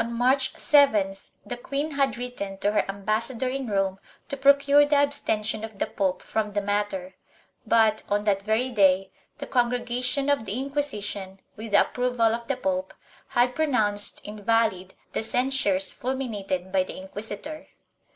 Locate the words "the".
1.46-1.56, 4.84-4.96, 5.78-5.86, 6.48-6.60, 9.38-9.46, 10.44-10.58, 11.70-11.82, 12.48-12.56, 15.12-15.22, 16.82-16.96